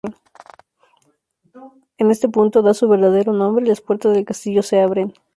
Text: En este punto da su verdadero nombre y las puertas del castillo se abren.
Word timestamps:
En 1.99 2.09
este 2.09 2.27
punto 2.27 2.63
da 2.63 2.73
su 2.73 2.89
verdadero 2.89 3.33
nombre 3.33 3.65
y 3.65 3.67
las 3.67 3.81
puertas 3.81 4.15
del 4.15 4.25
castillo 4.25 4.63
se 4.63 4.79
abren. 4.81 5.13